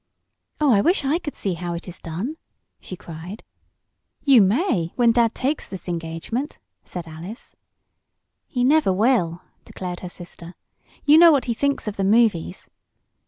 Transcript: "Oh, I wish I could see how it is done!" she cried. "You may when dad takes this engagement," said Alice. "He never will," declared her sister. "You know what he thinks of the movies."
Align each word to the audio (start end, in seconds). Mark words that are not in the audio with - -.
"Oh, 0.59 0.73
I 0.73 0.81
wish 0.81 1.05
I 1.05 1.19
could 1.19 1.35
see 1.35 1.53
how 1.53 1.75
it 1.75 1.87
is 1.87 1.99
done!" 1.99 2.37
she 2.79 2.95
cried. 2.95 3.43
"You 4.23 4.41
may 4.41 4.93
when 4.95 5.11
dad 5.11 5.35
takes 5.35 5.69
this 5.69 5.87
engagement," 5.87 6.57
said 6.83 7.07
Alice. 7.07 7.55
"He 8.47 8.63
never 8.63 8.91
will," 8.91 9.43
declared 9.63 9.99
her 9.99 10.09
sister. 10.09 10.55
"You 11.05 11.19
know 11.19 11.31
what 11.31 11.45
he 11.45 11.53
thinks 11.53 11.87
of 11.87 11.97
the 11.97 12.03
movies." 12.03 12.67